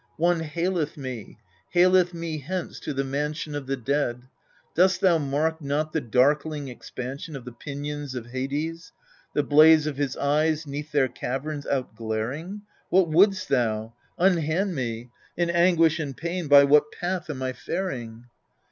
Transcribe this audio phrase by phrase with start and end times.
[0.17, 1.37] One haleth me
[1.75, 4.23] haleth me hence to the mansion Of the dead!
[4.73, 8.93] dost thou mark not the darkling expansion Of the pinions of Hades,
[9.35, 12.63] the blaze of his eyes 'neath their caverns out glaring?
[12.89, 13.93] What wouldst thou?
[14.17, 15.11] Unhand me!
[15.37, 18.25] In anguish and pain by what path am I faring